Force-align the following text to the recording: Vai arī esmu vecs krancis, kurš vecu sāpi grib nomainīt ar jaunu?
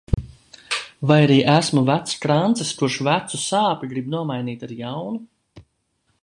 Vai 1.09 1.17
arī 1.25 1.35
esmu 1.55 1.83
vecs 1.89 2.15
krancis, 2.23 2.71
kurš 2.79 2.97
vecu 3.09 3.41
sāpi 3.43 3.91
grib 3.93 4.09
nomainīt 4.15 4.67
ar 4.69 4.75
jaunu? 4.83 5.63